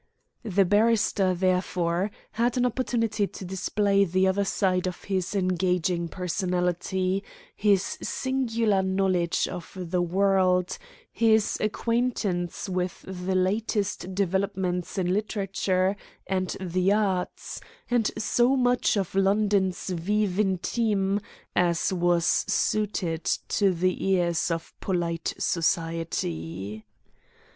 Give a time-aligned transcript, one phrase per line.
[0.41, 7.23] The barrister, therefore, had an opportunity to display the other side of his engaging personality,
[7.55, 10.79] his singular knowledge of the world,
[11.11, 15.95] his acquaintance with the latest developments in literature
[16.25, 21.19] and the arts, and so much of London's vie intime
[21.55, 26.87] as was suited to the ears of polite society.